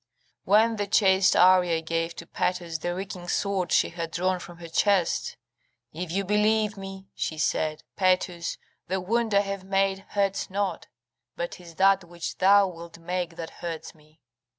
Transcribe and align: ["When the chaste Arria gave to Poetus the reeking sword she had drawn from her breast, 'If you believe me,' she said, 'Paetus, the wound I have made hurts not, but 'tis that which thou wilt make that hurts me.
["When 0.45 0.77
the 0.77 0.87
chaste 0.87 1.35
Arria 1.35 1.79
gave 1.85 2.15
to 2.15 2.25
Poetus 2.25 2.79
the 2.79 2.95
reeking 2.95 3.27
sword 3.27 3.71
she 3.71 3.89
had 3.89 4.09
drawn 4.09 4.39
from 4.39 4.57
her 4.57 4.67
breast, 4.83 5.37
'If 5.93 6.11
you 6.11 6.23
believe 6.25 6.75
me,' 6.75 7.05
she 7.13 7.37
said, 7.37 7.83
'Paetus, 7.97 8.57
the 8.87 8.99
wound 8.99 9.35
I 9.35 9.41
have 9.41 9.63
made 9.63 9.99
hurts 10.09 10.49
not, 10.49 10.87
but 11.35 11.51
'tis 11.51 11.75
that 11.75 12.03
which 12.03 12.39
thou 12.39 12.65
wilt 12.67 12.97
make 12.97 13.35
that 13.35 13.51
hurts 13.61 13.93
me. 13.93 14.19